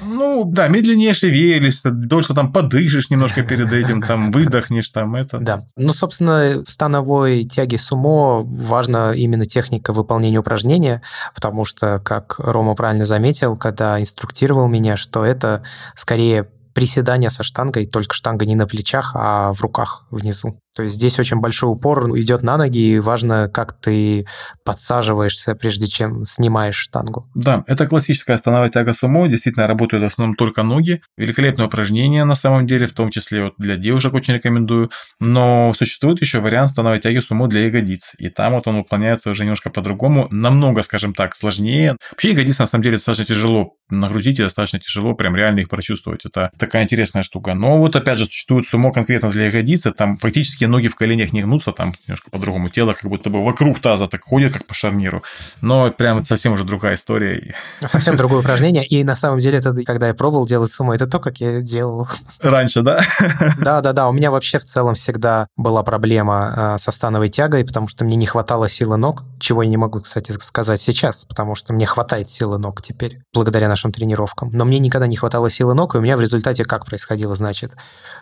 [0.02, 5.40] ну, да, медленнее шевелишься, дольше там подышишь немножко перед этим, там выдохнешь, там это.
[5.40, 5.66] Да.
[5.76, 11.02] Ну, собственно, в становой тяге сумо важна именно техника выполнения упражнения,
[11.36, 15.64] потому что, как Рома правильно заметил, когда инструктировал меня, что это
[15.96, 20.58] скорее приседания со штангой, только штанга не на плечах, а в руках внизу.
[20.76, 24.26] То есть здесь очень большой упор идет на ноги, и важно, как ты
[24.64, 27.30] подсаживаешься, прежде чем снимаешь штангу.
[27.36, 31.02] Да, это классическая становая тяга сумо, действительно работают в основном только ноги.
[31.18, 34.92] Великолепное упражнение на самом деле, в том числе вот для девушек очень рекомендую.
[35.20, 38.14] Но существует еще вариант становой тяги сумо для ягодиц.
[38.18, 41.98] И там вот он выполняется уже немножко по-другому, намного, скажем так, сложнее.
[42.12, 46.26] Вообще ягодицы на самом деле достаточно тяжело нагрузить и достаточно тяжело прям реально их прочувствовать.
[46.26, 47.54] Это такая интересная штука.
[47.54, 51.34] Но вот опять же существует сумо конкретно для ягодицы, там фактически практически ноги в коленях
[51.34, 54.74] не гнутся, там немножко по-другому тело, как будто бы вокруг таза так ходит, как по
[54.74, 55.24] шарниру.
[55.62, 57.56] Но прям совсем уже другая история.
[57.88, 58.86] Совсем другое упражнение.
[58.86, 62.08] И на самом деле, это, когда я пробовал делать сумо, это то, как я делал.
[62.42, 63.02] Раньше, да?
[63.60, 64.08] Да, да, да.
[64.08, 68.16] У меня вообще в целом всегда была проблема а, со становой тягой, потому что мне
[68.16, 72.30] не хватало силы ног, чего я не могу, кстати, сказать сейчас, потому что мне хватает
[72.30, 74.50] силы ног теперь, благодаря нашим тренировкам.
[74.52, 77.76] Но мне никогда не хватало силы ног, и у меня в результате как происходило, значит,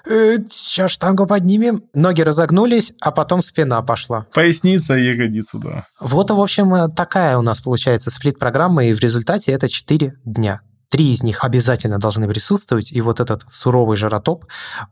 [0.09, 4.25] э, сейчас штангу поднимем, ноги разогнулись, а потом спина пошла.
[4.33, 5.85] Поясница и ягодица, да.
[5.99, 10.61] Вот, в общем, такая у нас получается сплит-программа, и в результате это 4 дня.
[10.89, 14.45] Три из них обязательно должны присутствовать, и вот этот суровый жиротоп,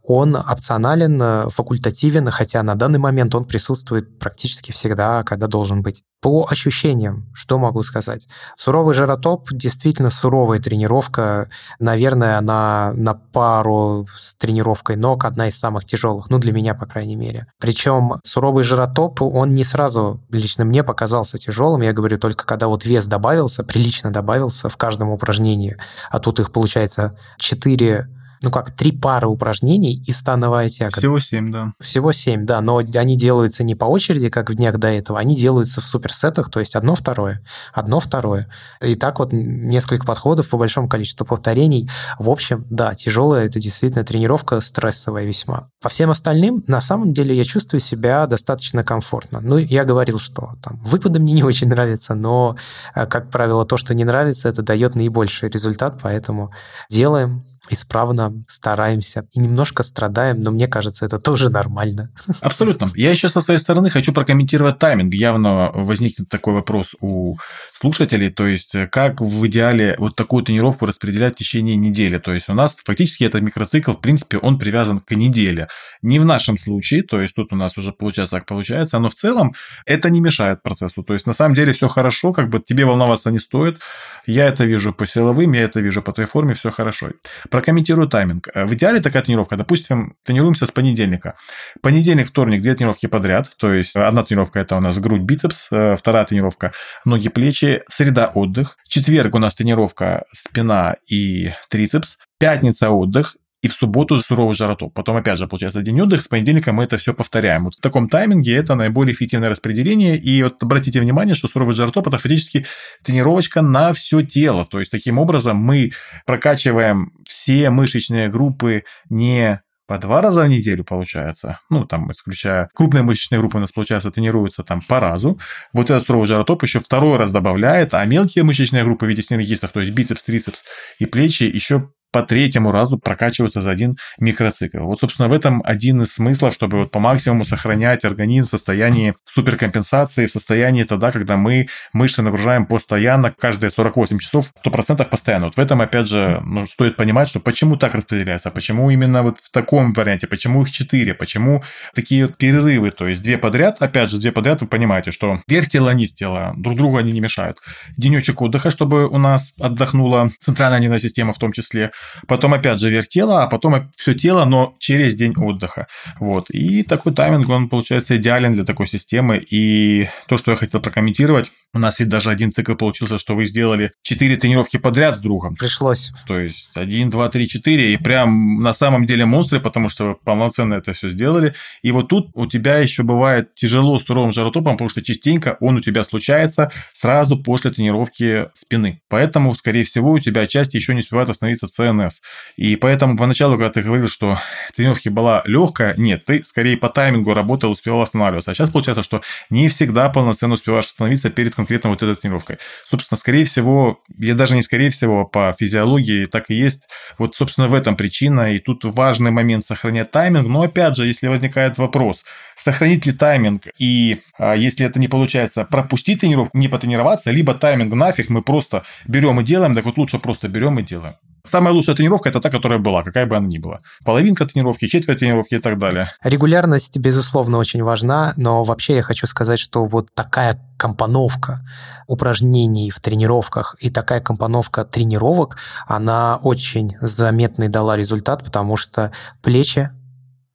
[0.03, 6.03] он опционален, факультативен, хотя на данный момент он присутствует практически всегда, когда должен быть.
[6.19, 8.27] По ощущениям, что могу сказать?
[8.55, 11.47] Суровый жиротоп действительно суровая тренировка.
[11.79, 16.87] Наверное, она на пару с тренировкой ног одна из самых тяжелых, ну, для меня, по
[16.87, 17.45] крайней мере.
[17.59, 21.81] Причем суровый жиротоп, он не сразу лично мне показался тяжелым.
[21.81, 25.77] Я говорю, только когда вот вес добавился, прилично добавился в каждом упражнении.
[26.09, 28.07] А тут их, получается, 4
[28.41, 30.97] ну как, три пары упражнений и становая тяга.
[30.97, 31.73] Всего семь, да.
[31.79, 35.35] Всего семь, да, но они делаются не по очереди, как в днях до этого, они
[35.35, 38.49] делаются в суперсетах, то есть одно, второе, одно, второе.
[38.81, 41.89] И так вот несколько подходов по большому количеству повторений.
[42.19, 45.69] В общем, да, тяжелая это действительно тренировка, стрессовая весьма.
[45.81, 49.39] По всем остальным, на самом деле, я чувствую себя достаточно комфортно.
[49.41, 52.55] Ну, я говорил, что там выпады мне не очень нравятся, но,
[52.95, 56.51] э, как правило, то, что не нравится, это дает наибольший результат, поэтому
[56.89, 62.11] делаем, исправно стараемся и немножко страдаем, но мне кажется, это тоже нормально.
[62.41, 62.89] Абсолютно.
[62.95, 65.13] Я еще со своей стороны хочу прокомментировать тайминг.
[65.13, 67.37] Явно возникнет такой вопрос у
[67.73, 72.17] слушателей, то есть как в идеале вот такую тренировку распределять в течение недели.
[72.17, 75.67] То есть у нас фактически этот микроцикл, в принципе, он привязан к неделе.
[76.01, 79.15] Не в нашем случае, то есть тут у нас уже получается как получается, но в
[79.15, 79.53] целом
[79.85, 81.03] это не мешает процессу.
[81.03, 83.81] То есть на самом деле все хорошо, как бы тебе волноваться не стоит.
[84.25, 87.11] Я это вижу по силовым, я это вижу по твоей форме, все хорошо.
[87.57, 88.49] Прокомментирую тайминг.
[88.53, 91.33] В идеале такая тренировка, допустим, тренируемся с понедельника.
[91.81, 93.49] Понедельник, вторник, две тренировки подряд.
[93.57, 96.71] То есть одна тренировка это у нас грудь, бицепс, э, вторая тренировка
[97.03, 98.77] ноги, плечи, среда отдых.
[98.87, 102.19] Четверг у нас тренировка спина и трицепс.
[102.37, 104.93] Пятница отдых, и в субботу суровый жаротоп.
[104.93, 107.65] Потом, опять же, получается день отдыха, с понедельника мы это все повторяем.
[107.65, 110.17] Вот в таком тайминге это наиболее эффективное распределение.
[110.17, 112.65] И вот обратите внимание, что суровый жаротоп– это фактически
[113.03, 114.65] тренировочка на все тело.
[114.65, 115.91] То есть, таким образом мы
[116.25, 121.61] прокачиваем все мышечные группы не по два раза в неделю, получается.
[121.69, 125.39] Ну, там, исключая крупные мышечные группы у нас, получается, тренируются там по разу.
[125.71, 129.71] Вот этот суровый жаротоп еще второй раз добавляет, а мелкие мышечные группы в виде синергистов,
[129.71, 130.59] то есть бицепс, трицепс
[130.99, 134.79] и плечи еще по третьему разу прокачиваются за один микроцикл.
[134.79, 139.13] Вот, собственно, в этом один из смыслов, чтобы вот по максимуму сохранять организм в состоянии
[139.25, 145.45] суперкомпенсации, в состоянии тогда, когда мы мышцы нагружаем постоянно, каждые 48 часов, 100% постоянно.
[145.45, 149.37] Вот в этом, опять же, ну, стоит понимать, что почему так распределяется, почему именно вот
[149.39, 154.17] в таком варианте, почему их 4, почему такие перерывы, то есть две подряд, опять же,
[154.17, 157.59] две подряд, вы понимаете, что верх тела, низ тела, друг другу они не мешают.
[157.95, 161.91] Денечек отдыха, чтобы у нас отдохнула центральная нервная система в том числе.
[162.27, 165.87] Потом опять же верх тела, а потом все тело, но через день отдыха.
[166.19, 166.49] Вот.
[166.49, 169.37] И такой тайминг, он получается идеален для такой системы.
[169.37, 173.45] И то, что я хотел прокомментировать, у нас ведь даже один цикл получился, что вы
[173.45, 175.55] сделали 4 тренировки подряд с другом.
[175.55, 176.11] Пришлось.
[176.25, 177.93] То есть 1, 2, 3, 4.
[177.93, 181.53] И прям на самом деле монстры, потому что вы полноценно это все сделали.
[181.81, 185.77] И вот тут у тебя еще бывает тяжело с суровым жаротопом, потому что частенько он
[185.77, 189.01] у тебя случается сразу после тренировки спины.
[189.09, 192.21] Поэтому, скорее всего, у тебя части еще не успевают восстановиться ЦНС.
[192.55, 194.39] И поэтому поначалу, когда ты говорил, что
[194.75, 198.51] тренировки была легкая, нет, ты скорее по таймингу работал, успевал восстанавливаться.
[198.51, 202.57] А сейчас получается, что не всегда полноценно успеваешь восстановиться перед конкретно вот этой тренировкой.
[202.89, 206.87] Собственно, скорее всего, я даже не скорее всего, по физиологии так и есть.
[207.17, 208.53] Вот, собственно, в этом причина.
[208.53, 210.47] И тут важный момент сохранять тайминг.
[210.47, 212.23] Но, опять же, если возникает вопрос,
[212.55, 217.93] сохранить ли тайминг, и а, если это не получается, пропустить тренировку, не потренироваться, либо тайминг
[217.93, 221.15] нафиг, мы просто берем и делаем, так вот лучше просто берем и делаем.
[221.43, 223.79] Самая лучшая тренировка– это та, которая была, какая бы она ни была.
[224.03, 226.11] Половинка тренировки, четверть тренировки и так далее.
[226.23, 231.61] Регулярность, безусловно, очень важна, но вообще я хочу сказать, что вот такая компоновка
[232.07, 239.89] упражнений в тренировках и такая компоновка тренировок, она очень заметный дала результат, потому что плечи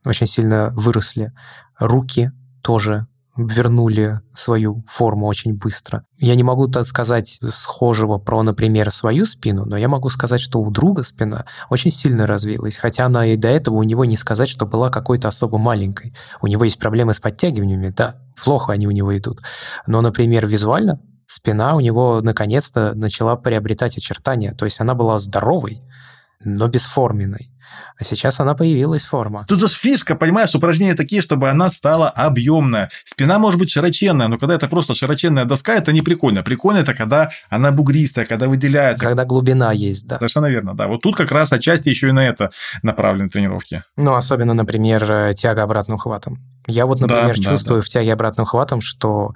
[0.05, 1.33] очень сильно выросли,
[1.79, 6.05] руки тоже вернули свою форму очень быстро.
[6.19, 10.61] Я не могу так сказать схожего про, например, свою спину, но я могу сказать, что
[10.61, 14.49] у друга спина очень сильно развилась, хотя она и до этого у него не сказать,
[14.49, 16.15] что была какой-то особо маленькой.
[16.43, 19.41] У него есть проблемы с подтягиваниями, да, плохо они у него идут.
[19.87, 25.83] Но, например, визуально спина у него наконец-то начала приобретать очертания, то есть она была здоровой,
[26.45, 27.51] но бесформенной.
[27.99, 29.45] А сейчас она появилась, форма.
[29.49, 32.91] Тут же фишка, понимаешь, упражнения такие, чтобы она стала объемная.
[33.05, 36.43] Спина может быть широченная, но когда это просто широченная доска, это не прикольно.
[36.43, 39.05] Прикольно это когда она бугристая, когда выделяется.
[39.05, 40.17] Когда глубина есть, да.
[40.17, 40.89] Совершенно верно, да.
[40.89, 42.51] Вот тут как раз отчасти еще и на это
[42.83, 43.85] направлены тренировки.
[43.97, 46.39] Ну, особенно, например, э, тяга обратным хватом.
[46.67, 47.87] Я вот, например, да, чувствую да, да.
[47.87, 49.35] в тяге обратным хватом, что,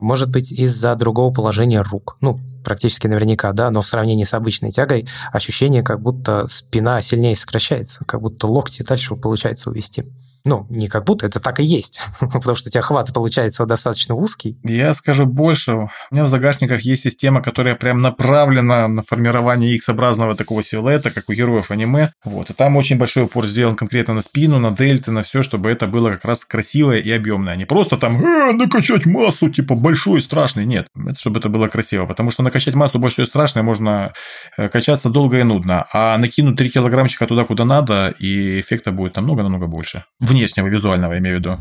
[0.00, 4.70] может быть, из-за другого положения рук, ну, практически наверняка, да, но в сравнении с обычной
[4.70, 7.73] тягой ощущение, как будто спина сильнее сокращается,
[8.06, 10.04] как будто локти дальше получается увести.
[10.46, 14.14] Ну, не как будто, это так и есть, потому что у тебя хват получается достаточно
[14.14, 14.58] узкий.
[14.62, 15.72] Я скажу больше.
[15.72, 21.30] У меня в загашниках есть система, которая прям направлена на формирование X-образного такого силуэта, как
[21.30, 22.12] у героев аниме.
[22.24, 22.50] Вот.
[22.50, 25.86] И там очень большой упор сделан конкретно на спину, на дельты, на все, чтобы это
[25.86, 27.54] было как раз красивое и объемное.
[27.54, 30.66] А не просто там э, накачать массу, типа большой и страшный.
[30.66, 32.04] Нет, это чтобы это было красиво.
[32.04, 34.12] Потому что накачать массу большой и страшной можно
[34.58, 35.86] э, качаться долго и нудно.
[35.90, 40.04] А накинуть 3 килограммчика туда, куда надо, и эффекта будет намного-намного больше.
[40.20, 41.58] В внешнего, визуального, имею в виду.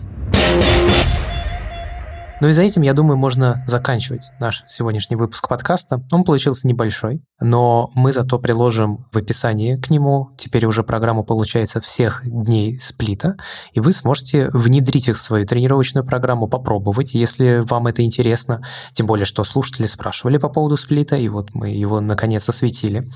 [2.42, 6.04] Ну и за этим, я думаю, можно заканчивать наш сегодняшний выпуск подкаста.
[6.12, 11.80] Он получился небольшой, но мы зато приложим в описании к нему теперь уже программу, получается,
[11.80, 13.38] всех дней сплита,
[13.72, 18.62] и вы сможете внедрить их в свою тренировочную программу, попробовать, если вам это интересно.
[18.92, 23.10] Тем более, что слушатели спрашивали по поводу сплита, и вот мы его наконец осветили.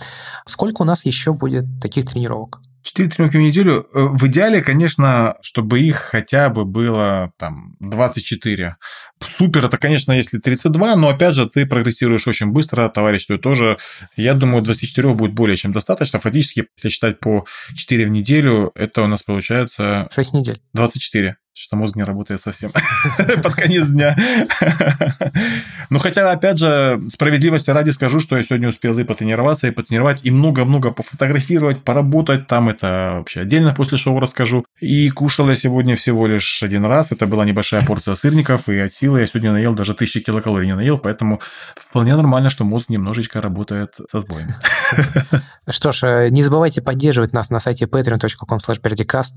[0.45, 2.61] Сколько у нас еще будет таких тренировок?
[2.87, 3.85] 4 тренировки в неделю.
[3.93, 8.77] Э, в идеале, конечно, чтобы их хотя бы было там 24.
[9.19, 13.77] Супер, это, конечно, если 32, но, опять же, ты прогрессируешь очень быстро, товарищ твой тоже.
[14.15, 16.19] Я думаю, 24 будет более чем достаточно.
[16.19, 20.07] Фактически, если считать по 4 в неделю, это у нас получается...
[20.13, 20.61] 6 недель.
[20.73, 22.71] 24 что мозг не работает совсем
[23.43, 24.15] под конец дня.
[25.89, 30.21] ну, хотя, опять же, справедливости ради скажу, что я сегодня успел и потренироваться, и потренировать,
[30.23, 32.47] и много-много пофотографировать, поработать.
[32.47, 34.65] Там это вообще отдельно после шоу расскажу.
[34.79, 37.11] И кушал я сегодня всего лишь один раз.
[37.11, 40.75] Это была небольшая порция сырников, и от силы я сегодня наел даже тысячи килокалорий не
[40.75, 41.39] наел, поэтому
[41.77, 44.53] вполне нормально, что мозг немножечко работает со сбоем.
[45.69, 48.59] Что ж, э, не забывайте поддерживать нас на сайте patreon.com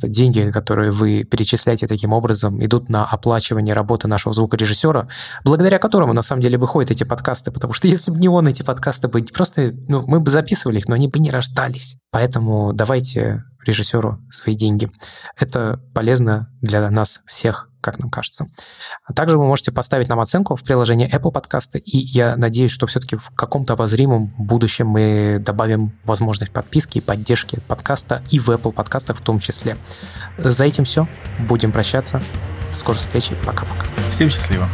[0.03, 5.07] Деньги, которые вы перечисляете таким образом идут на оплачивание работы нашего звукорежиссера,
[5.45, 8.63] благодаря которому на самом деле выходят эти подкасты, потому что если бы не он, эти
[8.63, 11.97] подкасты бы просто, ну, мы бы записывали их, но они бы не рождались.
[12.11, 14.90] Поэтому давайте режиссеру свои деньги.
[15.37, 18.46] Это полезно для нас всех, как нам кажется.
[19.05, 22.87] А также вы можете поставить нам оценку в приложении Apple Подкасты, и я надеюсь, что
[22.87, 28.73] все-таки в каком-то обозримом будущем мы добавим возможность подписки и поддержки подкаста и в Apple
[28.73, 29.77] подкастах в том числе.
[30.37, 31.09] За этим все.
[31.38, 32.23] Будем прощаться.
[32.73, 33.35] До скорой встречи.
[33.44, 33.87] Пока-пока.
[34.12, 34.68] Всем счастливо.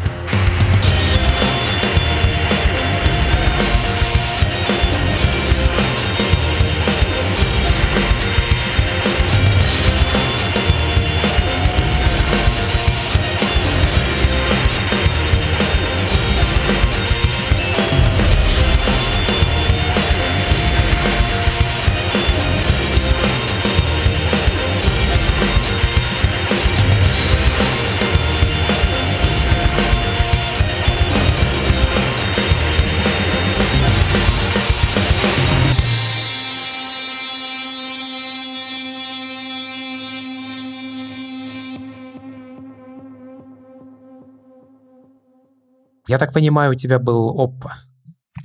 [46.16, 47.72] Я так понимаю, у тебя был Oppo.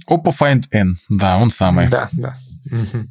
[0.10, 1.88] Oppo Find N, да, он самый.
[1.88, 2.36] Да, да.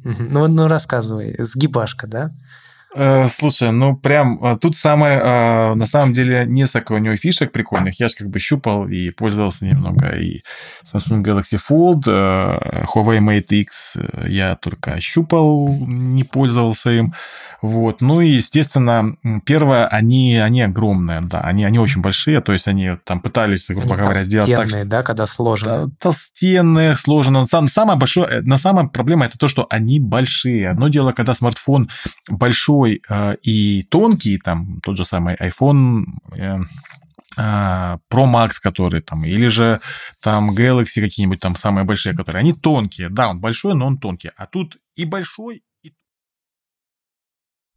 [0.03, 2.29] Ну, ну рассказывай, сгибашка, да?
[2.93, 7.51] Э, слушай, ну прям э, тут самое, э, на самом деле, несколько у него фишек
[7.51, 7.99] прикольных.
[7.99, 10.41] Я же как бы щупал и пользовался немного и
[10.83, 17.13] Samsung Galaxy Fold, Huawei Mate X я только щупал, не пользовался им.
[17.61, 18.01] Вот.
[18.01, 19.15] Ну и, естественно,
[19.45, 23.93] первое, они, они огромные, да, они, они очень большие, то есть они там пытались, грубо
[23.93, 24.83] они говоря, сделать так, что...
[24.85, 25.87] да, когда сложно.
[25.87, 27.45] Да, толстенные, сложно.
[27.45, 30.69] Самое большое, на самая проблема это то, что они большие.
[30.69, 31.89] Одно дело, когда смартфон
[32.27, 36.03] большой э, и тонкий, там тот же самый iPhone,
[36.35, 36.59] э,
[37.37, 39.79] Pro Max, который там, или же
[40.21, 43.09] там Galaxy какие-нибудь там самые большие, которые, они тонкие.
[43.09, 44.31] Да, он большой, но он тонкий.
[44.35, 45.63] А тут и большой,